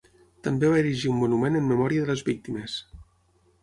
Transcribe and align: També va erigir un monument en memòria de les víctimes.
També 0.47 0.71
va 0.71 0.79
erigir 0.85 1.13
un 1.13 1.21
monument 1.25 1.61
en 1.61 1.71
memòria 1.75 2.07
de 2.07 2.11
les 2.15 2.27
víctimes. 2.35 2.83